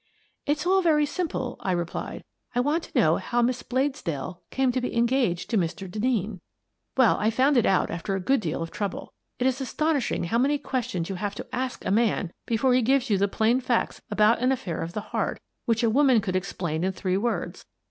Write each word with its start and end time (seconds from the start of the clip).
"It's 0.47 0.65
all 0.65 0.81
very 0.81 1.05
simple," 1.05 1.57
I 1.59 1.71
replied." 1.73 2.23
I 2.55 2.59
want 2.59 2.81
to 2.85 2.99
know 2.99 3.17
how 3.17 3.43
Miss 3.43 3.61
Bladesdell 3.61 4.39
came 4.49 4.71
to 4.71 4.81
be 4.81 4.97
engaged 4.97 5.47
to 5.51 5.59
Mr. 5.59 5.87
Denneen." 5.87 5.91
The 5.91 6.17
Woman 6.17 6.21
in 6.25 6.31
the 6.31 6.91
Case 6.95 6.97
193 6.97 6.97
Well, 6.97 7.17
I 7.19 7.29
found 7.29 7.57
it 7.57 7.65
out 7.67 7.91
after 7.91 8.15
a 8.15 8.19
good 8.19 8.39
deal 8.39 8.63
of 8.63 8.71
trouble. 8.71 9.13
It 9.37 9.45
is 9.45 9.61
astonishing 9.61 10.23
how 10.23 10.39
many 10.39 10.57
questions 10.57 11.07
you 11.09 11.15
have 11.17 11.35
to 11.35 11.47
ask 11.53 11.85
a 11.85 11.91
man 11.91 12.33
before 12.47 12.73
he 12.73 12.81
gives 12.81 13.11
you 13.11 13.19
the 13.19 13.27
plain 13.27 13.59
facts 13.61 14.01
about 14.09 14.39
an 14.39 14.51
affair 14.51 14.81
of 14.81 14.93
the 14.93 15.01
heart 15.01 15.39
which 15.65 15.83
a 15.83 15.89
woman 15.91 16.19
could 16.19 16.35
explain 16.35 16.83
in 16.83 16.93
three 16.93 17.15
words. 17.17 17.63